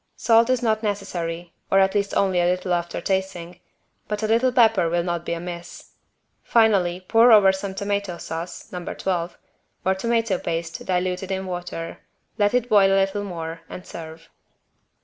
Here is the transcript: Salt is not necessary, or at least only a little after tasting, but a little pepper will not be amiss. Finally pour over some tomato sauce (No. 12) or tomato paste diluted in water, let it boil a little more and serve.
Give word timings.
Salt 0.15 0.49
is 0.49 0.63
not 0.63 0.81
necessary, 0.81 1.53
or 1.69 1.77
at 1.77 1.93
least 1.93 2.15
only 2.17 2.41
a 2.41 2.47
little 2.47 2.73
after 2.73 2.99
tasting, 2.99 3.59
but 4.07 4.23
a 4.23 4.27
little 4.27 4.51
pepper 4.51 4.89
will 4.89 5.03
not 5.03 5.23
be 5.23 5.33
amiss. 5.33 5.91
Finally 6.41 7.01
pour 7.07 7.31
over 7.31 7.51
some 7.51 7.75
tomato 7.75 8.17
sauce 8.17 8.71
(No. 8.71 8.83
12) 8.83 9.37
or 9.85 9.93
tomato 9.93 10.39
paste 10.39 10.83
diluted 10.87 11.29
in 11.29 11.45
water, 11.45 11.99
let 12.39 12.55
it 12.55 12.67
boil 12.67 12.91
a 12.91 12.97
little 12.97 13.23
more 13.23 13.61
and 13.69 13.85
serve. 13.85 14.29